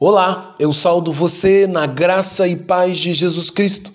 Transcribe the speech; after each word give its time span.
Olá, 0.00 0.56
eu 0.58 0.72
saldo 0.72 1.12
você 1.12 1.68
na 1.68 1.86
graça 1.86 2.48
e 2.48 2.56
paz 2.56 2.98
de 2.98 3.12
Jesus 3.12 3.48
Cristo. 3.48 3.92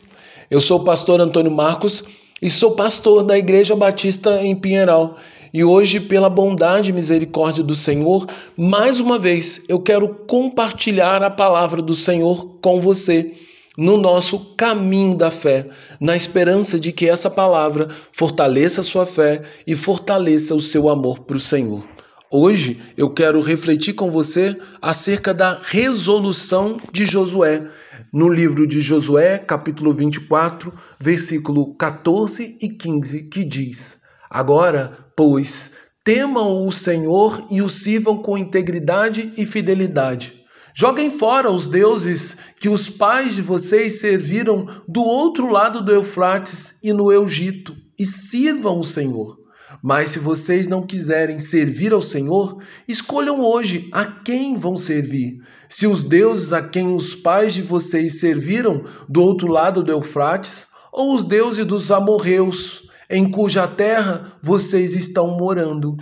Eu 0.50 0.62
sou 0.62 0.80
o 0.80 0.84
pastor 0.86 1.20
Antônio 1.20 1.52
Marcos 1.52 2.06
e 2.42 2.50
sou 2.50 2.72
pastor 2.72 3.22
da 3.22 3.38
Igreja 3.38 3.76
Batista 3.76 4.42
em 4.42 4.56
Pinheiral. 4.56 5.18
E 5.54 5.62
hoje, 5.62 6.00
pela 6.00 6.30
bondade 6.30 6.92
e 6.92 6.94
misericórdia 6.94 7.66
do 7.66 7.76
Senhor, 7.76 8.26
mais 8.56 9.02
uma 9.02 9.20
vez 9.20 9.64
eu 9.68 9.78
quero 9.78 10.08
compartilhar 10.26 11.22
a 11.22 11.30
palavra 11.30 11.82
do 11.82 11.94
Senhor 11.94 12.46
com 12.62 12.80
você 12.80 13.34
no 13.78 13.98
nosso 13.98 14.56
caminho 14.56 15.18
da 15.18 15.30
fé, 15.30 15.66
na 16.00 16.16
esperança 16.16 16.80
de 16.80 16.94
que 16.94 17.10
essa 17.10 17.30
palavra 17.30 17.90
fortaleça 18.14 18.80
a 18.80 18.86
sua 18.86 19.06
fé 19.06 19.42
e 19.68 19.76
fortaleça 19.76 20.56
o 20.56 20.62
seu 20.62 20.88
amor 20.88 21.20
para 21.20 21.36
o 21.36 21.42
Senhor. 21.42 21.84
Hoje 22.32 22.80
eu 22.96 23.10
quero 23.10 23.42
refletir 23.42 23.94
com 23.94 24.12
você 24.12 24.56
acerca 24.80 25.34
da 25.34 25.60
resolução 25.64 26.80
de 26.92 27.04
Josué, 27.04 27.68
no 28.14 28.30
livro 28.30 28.68
de 28.68 28.82
Josué, 28.82 29.40
capítulo 29.40 29.92
24, 29.92 30.72
versículo 31.00 31.74
14 31.74 32.56
e 32.62 32.70
15, 32.70 33.24
que 33.30 33.44
diz: 33.44 34.02
Agora, 34.30 34.96
pois, 35.18 35.72
temam 36.04 36.68
o 36.68 36.72
Senhor 36.72 37.44
e 37.50 37.64
o 37.64 37.68
sirvam 37.68 38.22
com 38.22 38.38
integridade 38.38 39.34
e 39.36 39.44
fidelidade. 39.44 40.46
Joguem 40.76 41.10
fora 41.10 41.50
os 41.50 41.66
deuses 41.66 42.38
que 42.60 42.70
os 42.70 42.88
pais 42.88 43.34
de 43.34 43.42
vocês 43.42 44.00
serviram 44.00 44.68
do 44.88 45.02
outro 45.02 45.50
lado 45.50 45.84
do 45.84 45.92
Eufrates 45.92 46.76
e 46.84 46.94
no 46.94 47.12
Egito, 47.12 47.76
e 47.98 48.06
sirvam 48.06 48.78
o 48.78 48.84
Senhor. 48.84 49.39
Mas 49.82 50.10
se 50.10 50.20
vocês 50.20 50.68
não 50.68 50.86
quiserem 50.86 51.40
servir 51.40 51.94
ao 51.94 52.02
Senhor, 52.02 52.62
escolham 52.88 53.42
hoje 53.42 53.88
a 53.92 54.06
quem 54.06 54.58
vão 54.58 54.76
servir. 54.76 55.42
Se 55.70 55.88
os 55.88 56.04
deuses 56.04 56.52
a 56.52 56.62
quem 56.62 56.94
os 56.94 57.16
pais 57.16 57.54
de 57.54 57.62
vocês 57.62 58.20
serviram 58.20 58.84
do 59.08 59.22
outro 59.22 59.48
lado 59.48 59.82
do 59.82 59.92
Eufrates, 59.92 60.68
ou 60.92 61.16
os 61.16 61.24
deuses 61.24 61.66
dos 61.66 61.92
amorreus, 61.92 62.90
em 63.10 63.30
cuja 63.30 63.68
terra 63.68 64.34
vocês 64.42 64.96
estão 64.96 65.38
morando. 65.38 65.96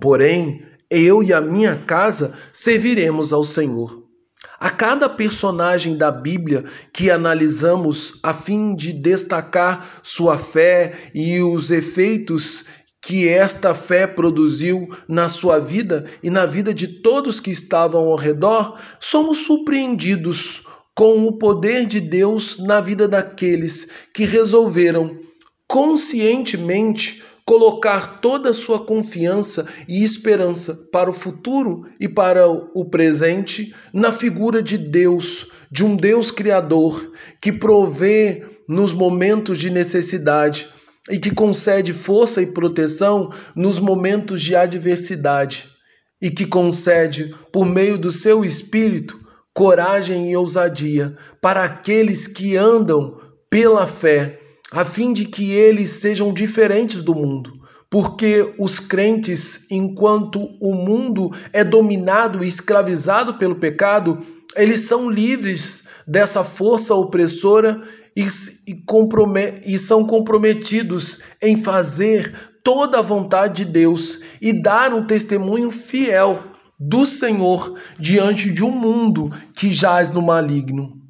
Porém, 0.00 0.62
eu 0.90 1.22
e 1.22 1.32
a 1.32 1.40
minha 1.40 1.76
casa 1.76 2.34
serviremos 2.52 3.32
ao 3.32 3.44
Senhor. 3.44 4.06
A 4.60 4.70
cada 4.70 5.08
personagem 5.08 5.96
da 5.96 6.10
Bíblia 6.10 6.64
que 6.92 7.10
analisamos 7.10 8.18
a 8.22 8.32
fim 8.32 8.74
de 8.74 8.92
destacar 8.92 10.00
sua 10.02 10.36
fé 10.36 10.94
e 11.14 11.40
os 11.40 11.70
efeitos 11.70 12.64
que 13.02 13.28
esta 13.28 13.74
fé 13.74 14.06
produziu 14.06 14.88
na 15.08 15.28
sua 15.28 15.58
vida 15.58 16.04
e 16.22 16.30
na 16.30 16.44
vida 16.46 16.74
de 16.74 16.86
todos 16.86 17.40
que 17.40 17.50
estavam 17.50 18.08
ao 18.08 18.16
redor, 18.16 18.78
somos 19.00 19.38
surpreendidos 19.38 20.62
com 20.94 21.24
o 21.26 21.38
poder 21.38 21.86
de 21.86 22.00
Deus 22.00 22.58
na 22.58 22.80
vida 22.80 23.06
daqueles 23.06 23.88
que 24.12 24.24
resolveram 24.24 25.16
conscientemente 25.66 27.22
colocar 27.48 28.20
toda 28.20 28.50
a 28.50 28.54
sua 28.54 28.84
confiança 28.84 29.66
e 29.88 30.04
esperança 30.04 30.74
para 30.92 31.08
o 31.08 31.14
futuro 31.14 31.86
e 31.98 32.06
para 32.06 32.46
o 32.46 32.84
presente 32.84 33.74
na 33.90 34.12
figura 34.12 34.62
de 34.62 34.76
Deus, 34.76 35.50
de 35.70 35.82
um 35.82 35.96
Deus 35.96 36.30
criador 36.30 37.12
que 37.40 37.50
provê 37.50 38.44
nos 38.68 38.92
momentos 38.92 39.58
de 39.58 39.70
necessidade 39.70 40.68
e 41.10 41.18
que 41.18 41.30
concede 41.30 41.92
força 41.92 42.42
e 42.42 42.52
proteção 42.52 43.30
nos 43.54 43.78
momentos 43.78 44.42
de 44.42 44.54
adversidade 44.54 45.68
e 46.20 46.30
que 46.30 46.44
concede, 46.44 47.34
por 47.52 47.64
meio 47.64 47.96
do 47.96 48.10
seu 48.10 48.44
espírito, 48.44 49.18
coragem 49.54 50.30
e 50.30 50.36
ousadia 50.36 51.16
para 51.40 51.64
aqueles 51.64 52.26
que 52.26 52.56
andam 52.56 53.18
pela 53.50 53.86
fé, 53.86 54.40
a 54.70 54.84
fim 54.84 55.12
de 55.12 55.24
que 55.24 55.52
eles 55.52 55.90
sejam 55.90 56.32
diferentes 56.32 57.02
do 57.02 57.14
mundo. 57.14 57.52
Porque 57.90 58.54
os 58.58 58.78
crentes, 58.78 59.66
enquanto 59.70 60.40
o 60.60 60.74
mundo 60.74 61.30
é 61.52 61.64
dominado 61.64 62.44
e 62.44 62.48
escravizado 62.48 63.34
pelo 63.34 63.56
pecado, 63.56 64.20
eles 64.54 64.80
são 64.80 65.08
livres 65.08 65.84
dessa 66.06 66.44
força 66.44 66.94
opressora 66.94 67.80
e, 68.18 68.26
e, 68.66 68.84
e 69.64 69.78
são 69.78 70.04
comprometidos 70.04 71.20
em 71.40 71.56
fazer 71.56 72.34
toda 72.64 72.98
a 72.98 73.02
vontade 73.02 73.64
de 73.64 73.70
Deus 73.70 74.22
e 74.40 74.60
dar 74.60 74.92
um 74.92 75.06
testemunho 75.06 75.70
fiel 75.70 76.42
do 76.76 77.06
Senhor 77.06 77.78
diante 77.96 78.50
de 78.50 78.64
um 78.64 78.72
mundo 78.72 79.30
que 79.54 79.72
jaz 79.72 80.10
no 80.10 80.20
maligno. 80.20 81.00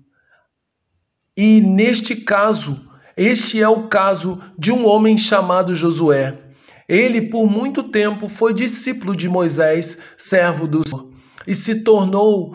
E 1.35 1.63
neste 1.63 2.15
caso, 2.15 2.87
este 3.17 3.63
é 3.63 3.69
o 3.69 3.89
caso 3.89 4.39
de 4.59 4.71
um 4.71 4.87
homem 4.87 5.17
chamado 5.17 5.75
Josué. 5.75 6.39
Ele, 6.87 7.23
por 7.23 7.47
muito 7.47 7.85
tempo, 7.85 8.29
foi 8.29 8.53
discípulo 8.53 9.17
de 9.17 9.31
Moisés, 9.31 9.97
servo 10.15 10.67
do 10.67 10.87
Senhor, 10.87 11.11
e 11.47 11.55
se 11.55 11.83
tornou 11.83 12.55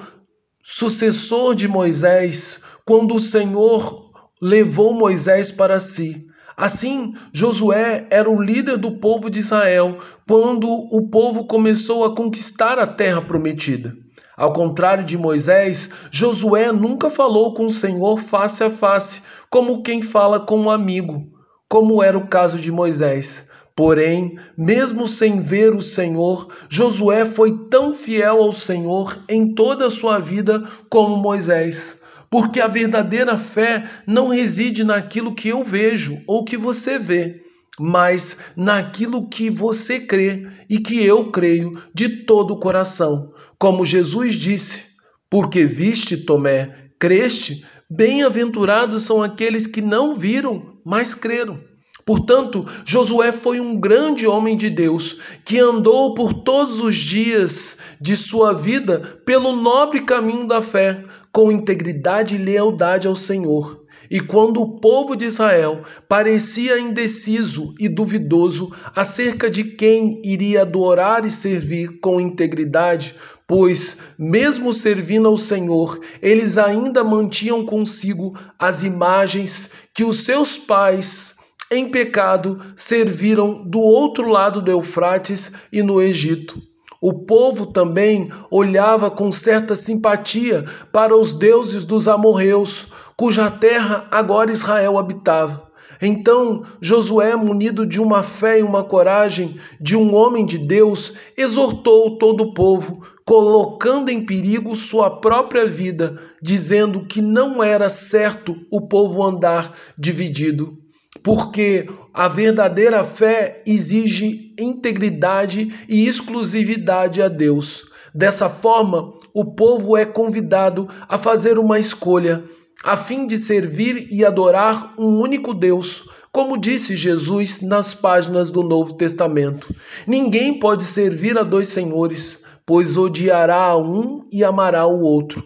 sucessor 0.64 1.56
de 1.56 1.68
Moisés 1.68 2.62
quando 2.86 3.16
o 3.16 3.20
Senhor 3.20 4.03
levou 4.44 4.94
Moisés 4.94 5.50
para 5.50 5.80
si. 5.80 6.28
Assim, 6.58 7.14
Josué 7.32 8.06
era 8.12 8.30
o 8.30 8.42
líder 8.42 8.78
do 8.78 9.00
povo 9.00 9.30
de 9.30 9.40
Israel 9.40 9.98
quando 10.28 10.68
o 10.70 11.08
povo 11.08 11.48
começou 11.48 12.04
a 12.04 12.14
conquistar 12.14 12.78
a 12.78 12.86
terra 12.86 13.22
prometida. 13.22 13.96
Ao 14.36 14.52
contrário 14.52 15.06
de 15.06 15.18
Moisés, 15.18 15.90
Josué 16.12 16.74
nunca 16.74 17.10
falou 17.10 17.54
com 17.54 17.68
o 17.68 17.72
Senhor 17.72 18.20
face 18.20 18.62
a 18.66 18.70
face, 18.70 19.22
como 19.50 19.82
quem 19.82 20.02
fala 20.02 20.42
com 20.42 20.60
um 20.60 20.70
amigo, 20.70 21.26
como 21.70 22.04
era 22.04 22.18
o 22.18 22.28
caso 22.28 22.60
de 22.60 22.70
Moisés. 22.70 23.48
Porém, 23.74 24.38
mesmo 24.58 25.08
sem 25.08 25.40
ver 25.40 25.74
o 25.74 25.82
Senhor, 25.82 26.50
Josué 26.68 27.24
foi 27.26 27.58
tão 27.70 27.94
fiel 27.94 28.44
ao 28.44 28.52
Senhor 28.52 29.18
em 29.30 29.56
toda 29.56 29.88
a 29.88 29.92
sua 29.92 30.20
vida 30.20 30.62
como 30.90 31.16
Moisés. 31.16 32.03
Porque 32.34 32.60
a 32.60 32.68
verdadeira 32.68 33.38
fé 33.38 33.88
não 34.08 34.30
reside 34.30 34.84
naquilo 34.84 35.36
que 35.36 35.50
eu 35.50 35.64
vejo 35.64 36.20
ou 36.26 36.44
que 36.44 36.58
você 36.58 36.98
vê, 36.98 37.44
mas 37.80 38.40
naquilo 38.58 39.30
que 39.30 39.52
você 39.52 40.00
crê 40.00 40.48
e 40.68 40.80
que 40.80 41.06
eu 41.06 41.30
creio 41.30 41.80
de 41.94 42.10
todo 42.26 42.56
o 42.56 42.60
coração. 42.60 43.32
Como 43.60 43.86
Jesus 43.86 44.34
disse: 44.34 44.86
Porque 45.30 45.64
viste, 45.64 46.18
Tomé, 46.18 46.90
creste, 47.00 47.64
bem-aventurados 47.88 49.04
são 49.04 49.22
aqueles 49.22 49.68
que 49.68 49.80
não 49.80 50.16
viram, 50.16 50.80
mas 50.84 51.14
creram. 51.14 51.62
Portanto, 52.06 52.66
Josué 52.84 53.32
foi 53.32 53.60
um 53.60 53.80
grande 53.80 54.28
homem 54.28 54.58
de 54.58 54.70
Deus 54.70 55.20
que 55.46 55.58
andou 55.58 56.14
por 56.14 56.34
todos 56.34 56.80
os 56.80 56.98
dias 56.98 57.78
de 58.00 58.18
sua 58.18 58.54
vida 58.54 59.00
pelo 59.26 59.56
nobre 59.56 60.02
caminho 60.02 60.46
da 60.46 60.62
fé, 60.62 61.04
com 61.32 61.52
integridade 61.52 62.36
e 62.36 62.38
lealdade 62.38 63.08
ao 63.08 63.16
Senhor. 63.16 63.84
E 64.12 64.20
quando 64.20 64.62
o 64.62 64.80
povo 64.80 65.16
de 65.16 65.26
Israel 65.26 65.82
parecia 66.08 66.78
indeciso 66.78 67.74
e 67.80 67.88
duvidoso 67.88 68.72
acerca 68.94 69.50
de 69.50 69.64
quem 69.64 70.22
iria 70.24 70.62
adorar 70.62 71.26
e 71.26 71.32
servir 71.32 72.00
com 72.00 72.20
integridade, 72.20 73.16
pois, 73.48 73.98
mesmo 74.20 74.74
servindo 74.74 75.28
ao 75.28 75.38
Senhor, 75.38 76.00
eles 76.22 76.58
ainda 76.58 77.04
mantinham 77.04 77.66
consigo 77.66 78.38
as 78.60 78.84
imagens 78.84 79.72
que 79.94 80.04
os 80.04 80.26
seus 80.26 80.58
pais 80.58 81.38
em 81.74 81.90
pecado 81.90 82.60
serviram 82.76 83.64
do 83.64 83.80
outro 83.80 84.30
lado 84.30 84.62
do 84.62 84.70
Eufrates 84.70 85.52
e 85.72 85.82
no 85.82 86.02
Egito. 86.02 86.62
O 87.02 87.26
povo 87.26 87.66
também 87.66 88.30
olhava 88.50 89.12
com 89.12 89.32
certa 89.32 89.76
simpatia 89.76 90.66
para 90.92 91.18
os 91.18 91.34
deuses 91.34 91.84
dos 91.84 92.08
amorreus, 92.08 92.88
cuja 93.18 93.52
terra 93.52 94.08
agora 94.12 94.52
Israel 94.52 94.98
habitava. 94.98 95.70
Então 96.02 96.64
Josué, 96.80 97.36
munido 97.36 97.86
de 97.86 98.00
uma 98.00 98.24
fé 98.24 98.60
e 98.60 98.64
uma 98.64 98.84
coragem 98.84 99.58
de 99.82 99.98
um 99.98 100.14
homem 100.14 100.46
de 100.46 100.58
Deus, 100.58 101.14
exortou 101.36 102.18
todo 102.18 102.42
o 102.42 102.54
povo, 102.54 103.02
colocando 103.26 104.10
em 104.10 104.26
perigo 104.26 104.76
sua 104.76 105.10
própria 105.10 105.66
vida, 105.66 106.22
dizendo 106.42 107.06
que 107.06 107.22
não 107.22 107.64
era 107.64 107.90
certo 107.90 108.56
o 108.72 108.82
povo 108.82 109.24
andar 109.24 109.74
dividido 109.98 110.83
porque 111.24 111.88
a 112.14 112.28
verdadeira 112.28 113.04
fé 113.06 113.64
exige 113.66 114.54
integridade 114.60 115.74
e 115.88 116.06
exclusividade 116.06 117.22
a 117.22 117.28
Deus. 117.28 117.86
Dessa 118.14 118.50
forma, 118.50 119.14
o 119.34 119.46
povo 119.46 119.98
é 119.98 120.06
convidado 120.06 120.88
a 121.08 121.18
fazer 121.18 121.58
uma 121.58 121.80
escolha, 121.80 122.44
a 122.84 122.96
fim 122.96 123.26
de 123.26 123.38
servir 123.38 124.08
e 124.12 124.24
adorar 124.24 124.94
um 125.00 125.20
único 125.20 125.54
Deus, 125.54 126.04
como 126.32 126.58
disse 126.58 126.96
Jesus 126.96 127.62
nas 127.62 127.94
páginas 127.96 128.52
do 128.52 128.62
Novo 128.62 128.94
Testamento. 128.96 129.74
Ninguém 130.06 130.60
pode 130.60 130.84
servir 130.84 131.38
a 131.38 131.44
dois 131.44 131.70
senhores, 131.70 132.44
pois 132.66 132.98
odiará 132.98 133.64
a 133.64 133.78
um 133.78 134.28
e 134.32 134.44
amará 134.44 134.86
o 134.86 135.02
outro, 135.02 135.44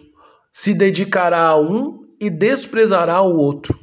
se 0.52 0.74
dedicará 0.74 1.46
a 1.46 1.58
um 1.58 2.00
e 2.20 2.28
desprezará 2.28 3.22
o 3.22 3.36
outro. 3.36 3.78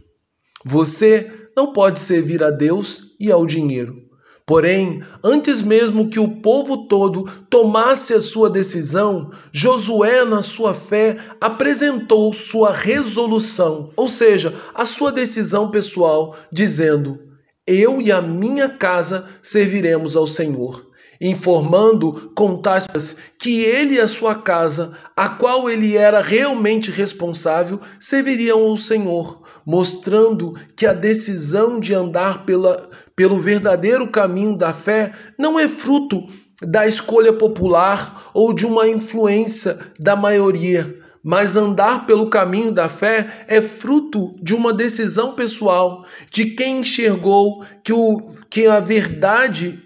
Você 0.63 1.44
não 1.55 1.71
pode 1.71 1.99
servir 1.99 2.43
a 2.43 2.51
Deus 2.51 3.15
e 3.19 3.31
ao 3.31 3.45
dinheiro. 3.45 4.05
Porém, 4.45 5.01
antes 5.23 5.59
mesmo 5.59 6.07
que 6.07 6.19
o 6.19 6.39
povo 6.39 6.85
todo 6.87 7.23
tomasse 7.49 8.13
a 8.13 8.19
sua 8.19 8.47
decisão, 8.47 9.31
Josué, 9.51 10.23
na 10.23 10.43
sua 10.43 10.75
fé, 10.75 11.17
apresentou 11.41 12.31
sua 12.31 12.71
resolução, 12.71 13.91
ou 13.95 14.07
seja, 14.07 14.53
a 14.75 14.85
sua 14.85 15.11
decisão 15.11 15.71
pessoal, 15.71 16.35
dizendo: 16.51 17.19
Eu 17.65 17.99
e 17.99 18.11
a 18.11 18.21
minha 18.21 18.69
casa 18.69 19.27
serviremos 19.41 20.15
ao 20.15 20.27
Senhor 20.27 20.85
informando 21.19 22.31
com 22.35 22.57
taxas 22.57 23.15
que 23.39 23.61
ele 23.63 23.95
e 23.95 24.01
a 24.01 24.07
sua 24.07 24.35
casa, 24.35 24.97
a 25.15 25.29
qual 25.29 25.69
ele 25.69 25.95
era 25.95 26.21
realmente 26.21 26.91
responsável, 26.91 27.79
serviriam 27.99 28.59
ao 28.59 28.77
Senhor, 28.77 29.41
mostrando 29.65 30.53
que 30.75 30.85
a 30.85 30.93
decisão 30.93 31.79
de 31.79 31.93
andar 31.93 32.45
pela, 32.45 32.89
pelo 33.15 33.39
verdadeiro 33.39 34.07
caminho 34.07 34.57
da 34.57 34.71
fé 34.71 35.13
não 35.37 35.59
é 35.59 35.67
fruto 35.67 36.27
da 36.61 36.87
escolha 36.87 37.33
popular 37.33 38.29
ou 38.33 38.53
de 38.53 38.65
uma 38.65 38.87
influência 38.87 39.77
da 39.99 40.15
maioria, 40.15 40.97
mas 41.23 41.55
andar 41.55 42.05
pelo 42.05 42.29
caminho 42.29 42.71
da 42.71 42.87
fé 42.87 43.45
é 43.47 43.61
fruto 43.61 44.35
de 44.41 44.53
uma 44.53 44.71
decisão 44.71 45.33
pessoal, 45.33 46.05
de 46.29 46.51
quem 46.51 46.79
enxergou 46.79 47.65
que, 47.83 47.91
o, 47.91 48.35
que 48.49 48.67
a 48.67 48.79
verdade 48.79 49.81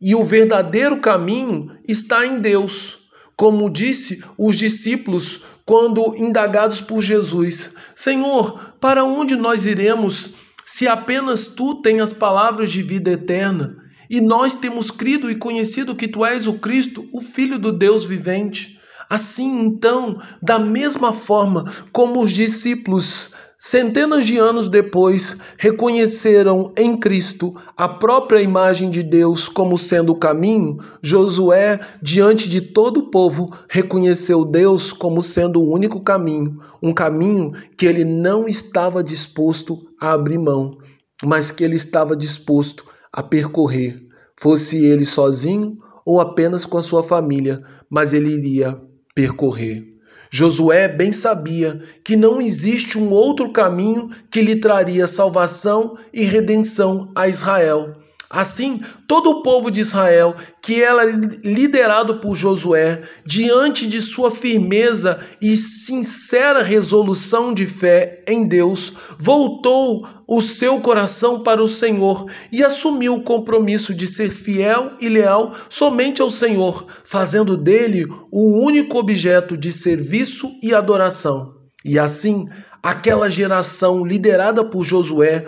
e 0.00 0.14
o 0.14 0.24
verdadeiro 0.24 0.98
caminho 1.00 1.76
está 1.86 2.24
em 2.24 2.40
Deus. 2.40 2.97
Como 3.38 3.70
disse 3.70 4.20
os 4.36 4.58
discípulos 4.58 5.42
quando 5.64 6.16
indagados 6.16 6.80
por 6.80 7.00
Jesus: 7.00 7.72
Senhor, 7.94 8.74
para 8.80 9.04
onde 9.04 9.36
nós 9.36 9.64
iremos 9.64 10.30
se 10.66 10.88
apenas 10.88 11.46
tu 11.46 11.76
tens 11.76 12.02
as 12.02 12.12
palavras 12.12 12.72
de 12.72 12.82
vida 12.82 13.12
eterna? 13.12 13.76
E 14.10 14.20
nós 14.20 14.56
temos 14.56 14.90
crido 14.90 15.30
e 15.30 15.36
conhecido 15.36 15.94
que 15.94 16.08
tu 16.08 16.24
és 16.24 16.48
o 16.48 16.54
Cristo, 16.54 17.08
o 17.12 17.20
Filho 17.20 17.60
do 17.60 17.70
Deus 17.70 18.04
vivente. 18.04 18.80
Assim, 19.08 19.60
então, 19.60 20.20
da 20.42 20.58
mesma 20.58 21.12
forma 21.12 21.64
como 21.92 22.20
os 22.20 22.32
discípulos 22.32 23.30
Centenas 23.60 24.24
de 24.24 24.38
anos 24.38 24.68
depois, 24.68 25.36
reconheceram 25.58 26.72
em 26.76 26.96
Cristo 26.96 27.56
a 27.76 27.88
própria 27.88 28.40
imagem 28.40 28.88
de 28.88 29.02
Deus 29.02 29.48
como 29.48 29.76
sendo 29.76 30.12
o 30.12 30.16
caminho. 30.16 30.78
Josué, 31.02 31.80
diante 32.00 32.48
de 32.48 32.60
todo 32.60 32.98
o 32.98 33.10
povo, 33.10 33.52
reconheceu 33.68 34.44
Deus 34.44 34.92
como 34.92 35.20
sendo 35.20 35.60
o 35.60 35.74
único 35.74 36.00
caminho, 36.00 36.56
um 36.80 36.94
caminho 36.94 37.50
que 37.76 37.84
ele 37.84 38.04
não 38.04 38.46
estava 38.46 39.02
disposto 39.02 39.88
a 40.00 40.12
abrir 40.12 40.38
mão, 40.38 40.78
mas 41.26 41.50
que 41.50 41.64
ele 41.64 41.74
estava 41.74 42.14
disposto 42.14 42.84
a 43.12 43.24
percorrer, 43.24 44.00
fosse 44.36 44.86
ele 44.86 45.04
sozinho 45.04 45.78
ou 46.06 46.20
apenas 46.20 46.64
com 46.64 46.78
a 46.78 46.82
sua 46.82 47.02
família, 47.02 47.60
mas 47.90 48.12
ele 48.12 48.30
iria 48.30 48.80
percorrer. 49.16 49.87
Josué 50.30 50.88
bem 50.88 51.10
sabia 51.10 51.80
que 52.04 52.16
não 52.16 52.40
existe 52.40 52.98
um 52.98 53.10
outro 53.10 53.50
caminho 53.50 54.10
que 54.30 54.42
lhe 54.42 54.56
traria 54.56 55.06
salvação 55.06 55.96
e 56.12 56.24
redenção 56.24 57.10
a 57.14 57.26
Israel. 57.26 57.97
Assim, 58.30 58.82
todo 59.06 59.30
o 59.30 59.42
povo 59.42 59.70
de 59.70 59.80
Israel, 59.80 60.36
que 60.62 60.82
era 60.82 61.02
liderado 61.02 62.20
por 62.20 62.36
Josué, 62.36 63.02
diante 63.24 63.86
de 63.86 64.02
sua 64.02 64.30
firmeza 64.30 65.18
e 65.40 65.56
sincera 65.56 66.62
resolução 66.62 67.54
de 67.54 67.66
fé 67.66 68.22
em 68.28 68.46
Deus, 68.46 68.92
voltou 69.18 70.06
o 70.26 70.42
seu 70.42 70.78
coração 70.80 71.42
para 71.42 71.62
o 71.62 71.68
Senhor 71.68 72.30
e 72.52 72.62
assumiu 72.62 73.14
o 73.14 73.22
compromisso 73.22 73.94
de 73.94 74.06
ser 74.06 74.30
fiel 74.30 74.92
e 75.00 75.08
leal 75.08 75.54
somente 75.70 76.20
ao 76.20 76.28
Senhor, 76.28 76.86
fazendo 77.04 77.56
dele 77.56 78.06
o 78.30 78.62
único 78.62 78.98
objeto 78.98 79.56
de 79.56 79.72
serviço 79.72 80.52
e 80.62 80.74
adoração. 80.74 81.54
E 81.82 81.98
assim, 81.98 82.46
aquela 82.82 83.30
geração 83.30 84.04
liderada 84.04 84.62
por 84.62 84.84
Josué, 84.84 85.46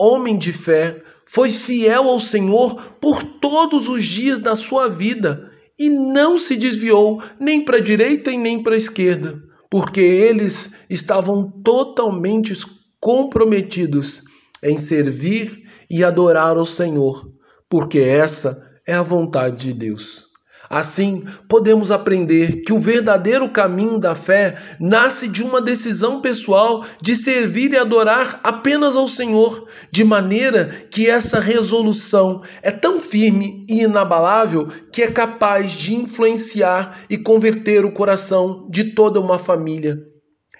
homem 0.00 0.38
de 0.38 0.50
fé, 0.50 1.02
foi 1.26 1.50
fiel 1.50 2.08
ao 2.08 2.18
Senhor 2.18 2.94
por 3.00 3.22
todos 3.22 3.86
os 3.86 4.04
dias 4.06 4.40
da 4.40 4.56
sua 4.56 4.88
vida 4.88 5.50
e 5.78 5.90
não 5.90 6.38
se 6.38 6.56
desviou 6.56 7.22
nem 7.38 7.62
para 7.62 7.76
a 7.76 7.80
direita 7.80 8.30
e 8.30 8.38
nem 8.38 8.62
para 8.62 8.74
a 8.74 8.78
esquerda, 8.78 9.42
porque 9.70 10.00
eles 10.00 10.72
estavam 10.88 11.50
totalmente 11.62 12.54
comprometidos 12.98 14.22
em 14.62 14.78
servir 14.78 15.62
e 15.90 16.02
adorar 16.02 16.56
ao 16.56 16.66
Senhor, 16.66 17.30
porque 17.68 17.98
essa 17.98 18.70
é 18.86 18.94
a 18.94 19.02
vontade 19.02 19.68
de 19.68 19.74
Deus. 19.74 20.29
Assim, 20.72 21.24
podemos 21.48 21.90
aprender 21.90 22.62
que 22.62 22.72
o 22.72 22.78
verdadeiro 22.78 23.48
caminho 23.48 23.98
da 23.98 24.14
fé 24.14 24.56
nasce 24.78 25.26
de 25.26 25.42
uma 25.42 25.60
decisão 25.60 26.20
pessoal 26.20 26.84
de 27.02 27.16
servir 27.16 27.72
e 27.72 27.76
adorar 27.76 28.38
apenas 28.44 28.94
ao 28.94 29.08
Senhor, 29.08 29.66
de 29.90 30.04
maneira 30.04 30.66
que 30.88 31.10
essa 31.10 31.40
resolução 31.40 32.42
é 32.62 32.70
tão 32.70 33.00
firme 33.00 33.66
e 33.68 33.82
inabalável 33.82 34.68
que 34.92 35.02
é 35.02 35.10
capaz 35.10 35.72
de 35.72 35.96
influenciar 35.96 37.00
e 37.10 37.18
converter 37.18 37.84
o 37.84 37.90
coração 37.90 38.68
de 38.70 38.92
toda 38.92 39.18
uma 39.18 39.40
família. 39.40 39.98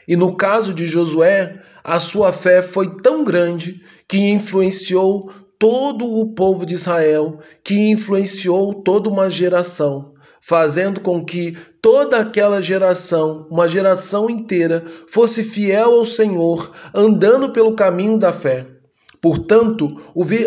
E 0.08 0.16
no 0.16 0.34
caso 0.36 0.74
de 0.74 0.88
Josué, 0.88 1.62
a 1.84 2.00
sua 2.00 2.32
fé 2.32 2.62
foi 2.62 3.00
tão 3.00 3.22
grande 3.22 3.80
que 4.08 4.18
influenciou 4.18 5.32
todo 5.60 6.06
o 6.06 6.32
povo 6.32 6.64
de 6.64 6.72
Israel, 6.72 7.38
que 7.62 7.90
influenciou 7.90 8.72
toda 8.82 9.10
uma 9.10 9.28
geração, 9.28 10.14
fazendo 10.40 11.02
com 11.02 11.22
que 11.22 11.54
toda 11.82 12.16
aquela 12.16 12.62
geração, 12.62 13.46
uma 13.50 13.68
geração 13.68 14.30
inteira, 14.30 14.82
fosse 15.06 15.44
fiel 15.44 15.92
ao 15.92 16.06
Senhor, 16.06 16.72
andando 16.94 17.52
pelo 17.52 17.74
caminho 17.74 18.16
da 18.16 18.32
fé. 18.32 18.66
Portanto, 19.20 20.00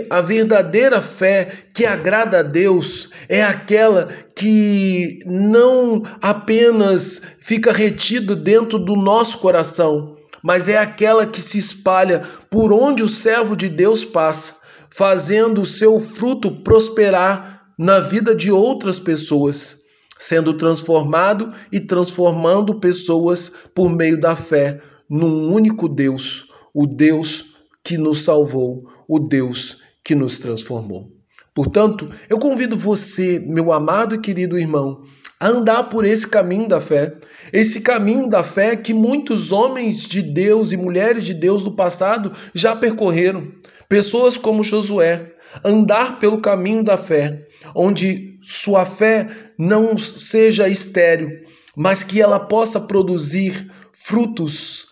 a 0.09 0.19
verdadeira 0.19 0.99
fé 0.99 1.47
que 1.75 1.85
agrada 1.85 2.39
a 2.39 2.43
Deus 2.43 3.11
é 3.29 3.43
aquela 3.43 4.07
que 4.35 5.19
não 5.27 6.01
apenas 6.23 7.21
fica 7.39 7.71
retida 7.71 8.35
dentro 8.35 8.79
do 8.79 8.95
nosso 8.95 9.37
coração, 9.37 10.17
mas 10.41 10.67
é 10.67 10.79
aquela 10.79 11.27
que 11.27 11.39
se 11.39 11.59
espalha 11.59 12.23
por 12.49 12.73
onde 12.73 13.03
o 13.03 13.07
servo 13.07 13.55
de 13.55 13.69
Deus 13.69 14.03
passa 14.03 14.62
fazendo 14.95 15.61
o 15.61 15.65
seu 15.65 15.99
fruto 15.99 16.61
prosperar 16.61 17.73
na 17.77 17.99
vida 17.99 18.35
de 18.35 18.51
outras 18.51 18.99
pessoas, 18.99 19.77
sendo 20.19 20.53
transformado 20.53 21.51
e 21.71 21.79
transformando 21.79 22.79
pessoas 22.79 23.51
por 23.73 23.89
meio 23.89 24.19
da 24.19 24.35
fé 24.35 24.79
num 25.09 25.51
único 25.51 25.89
Deus, 25.89 26.47
o 26.71 26.85
Deus 26.85 27.55
que 27.83 27.97
nos 27.97 28.23
salvou, 28.23 28.87
o 29.07 29.17
Deus 29.17 29.81
que 30.03 30.13
nos 30.13 30.37
transformou. 30.37 31.11
Portanto, 31.55 32.09
eu 32.29 32.37
convido 32.37 32.77
você, 32.77 33.39
meu 33.39 33.71
amado 33.71 34.13
e 34.13 34.19
querido 34.19 34.59
irmão, 34.59 35.01
a 35.39 35.47
andar 35.47 35.85
por 35.85 36.05
esse 36.05 36.27
caminho 36.27 36.67
da 36.67 36.79
fé, 36.79 37.17
esse 37.51 37.81
caminho 37.81 38.29
da 38.29 38.43
fé 38.43 38.75
que 38.75 38.93
muitos 38.93 39.51
homens 39.51 40.03
de 40.03 40.21
Deus 40.21 40.71
e 40.71 40.77
mulheres 40.77 41.25
de 41.25 41.33
Deus 41.33 41.63
do 41.63 41.71
passado 41.75 42.31
já 42.53 42.75
percorreram. 42.75 43.51
Pessoas 43.93 44.39
como 44.39 44.63
Josué, 44.63 45.33
andar 45.63 46.17
pelo 46.17 46.41
caminho 46.41 46.83
da 46.83 46.97
fé, 46.97 47.45
onde 47.75 48.39
sua 48.41 48.85
fé 48.85 49.29
não 49.55 49.95
seja 49.95 50.67
estéril, 50.67 51.43
mas 51.75 52.03
que 52.03 52.19
ela 52.19 52.39
possa 52.39 52.81
produzir 52.81 53.71
frutos 53.93 54.87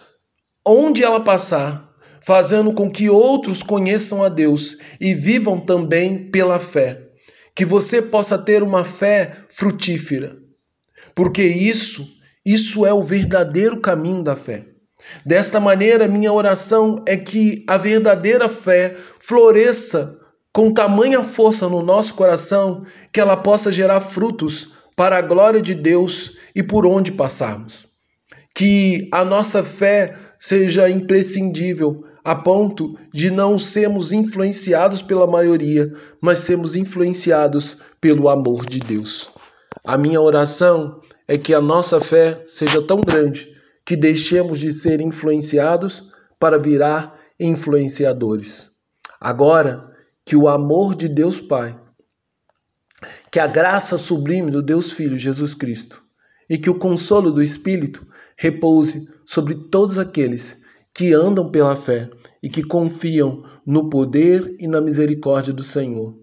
onde 0.63 1.03
ela 1.03 1.19
passar, 1.19 1.95
fazendo 2.23 2.73
com 2.73 2.91
que 2.91 3.09
outros 3.09 3.63
conheçam 3.63 4.23
a 4.23 4.29
Deus 4.29 4.77
e 4.99 5.15
vivam 5.15 5.59
também 5.59 6.29
pela 6.29 6.59
fé. 6.59 7.01
Que 7.55 7.65
você 7.65 8.03
possa 8.03 8.37
ter 8.37 8.61
uma 8.61 8.83
fé 8.83 9.35
frutífera, 9.49 10.37
porque 11.15 11.41
isso, 11.41 12.07
isso 12.45 12.85
é 12.85 12.93
o 12.93 13.01
verdadeiro 13.01 13.81
caminho 13.81 14.21
da 14.21 14.35
fé. 14.35 14.70
Desta 15.25 15.59
maneira, 15.59 16.07
minha 16.07 16.31
oração 16.31 17.03
é 17.05 17.15
que 17.17 17.63
a 17.67 17.77
verdadeira 17.77 18.49
fé 18.49 18.95
floresça 19.19 20.19
com 20.53 20.73
tamanha 20.73 21.23
força 21.23 21.69
no 21.69 21.81
nosso 21.81 22.13
coração 22.13 22.85
que 23.11 23.19
ela 23.19 23.37
possa 23.37 23.71
gerar 23.71 24.01
frutos 24.01 24.73
para 24.95 25.17
a 25.17 25.21
glória 25.21 25.61
de 25.61 25.73
Deus 25.73 26.37
e 26.55 26.61
por 26.61 26.85
onde 26.85 27.11
passarmos. 27.11 27.87
Que 28.53 29.07
a 29.13 29.23
nossa 29.23 29.63
fé 29.63 30.15
seja 30.37 30.89
imprescindível 30.89 32.03
a 32.23 32.35
ponto 32.35 32.97
de 33.13 33.31
não 33.31 33.57
sermos 33.57 34.11
influenciados 34.11 35.01
pela 35.01 35.25
maioria, 35.25 35.91
mas 36.19 36.39
sermos 36.39 36.75
influenciados 36.75 37.77
pelo 37.99 38.29
amor 38.29 38.65
de 38.65 38.79
Deus. 38.79 39.31
A 39.83 39.97
minha 39.97 40.21
oração 40.21 40.99
é 41.27 41.37
que 41.37 41.53
a 41.53 41.61
nossa 41.61 41.99
fé 41.99 42.43
seja 42.45 42.81
tão 42.81 43.01
grande 43.01 43.60
que 43.85 43.95
deixemos 43.95 44.59
de 44.59 44.71
ser 44.71 45.01
influenciados 45.01 46.09
para 46.39 46.57
virar 46.57 47.19
influenciadores. 47.39 48.71
Agora 49.19 49.91
que 50.25 50.35
o 50.35 50.47
amor 50.47 50.95
de 50.95 51.07
Deus 51.07 51.39
Pai, 51.39 51.77
que 53.31 53.39
a 53.39 53.47
graça 53.47 53.97
sublime 53.97 54.51
do 54.51 54.61
Deus 54.61 54.91
Filho 54.91 55.17
Jesus 55.17 55.53
Cristo 55.53 56.01
e 56.49 56.57
que 56.57 56.69
o 56.69 56.77
consolo 56.77 57.31
do 57.31 57.41
Espírito 57.41 58.05
repouse 58.35 59.09
sobre 59.25 59.55
todos 59.55 59.97
aqueles 59.97 60.63
que 60.93 61.13
andam 61.13 61.49
pela 61.49 61.75
fé 61.75 62.09
e 62.43 62.49
que 62.49 62.63
confiam 62.63 63.43
no 63.65 63.89
poder 63.89 64.55
e 64.59 64.67
na 64.67 64.81
misericórdia 64.81 65.53
do 65.53 65.63
Senhor, 65.63 66.17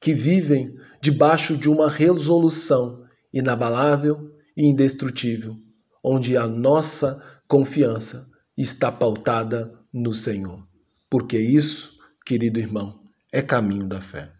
que 0.00 0.12
vivem 0.12 0.74
debaixo 1.00 1.56
de 1.56 1.68
uma 1.68 1.88
resolução 1.88 3.04
inabalável 3.32 4.30
e 4.56 4.66
indestrutível, 4.66 5.56
onde 6.02 6.36
a 6.36 6.46
nossa 6.46 7.22
confiança 7.46 8.30
está 8.56 8.90
pautada 8.90 9.72
no 9.92 10.14
Senhor. 10.14 10.66
Porque 11.08 11.38
isso, 11.38 11.98
querido 12.24 12.60
irmão, 12.60 13.02
é 13.32 13.42
caminho 13.42 13.88
da 13.88 14.00
fé. 14.00 14.32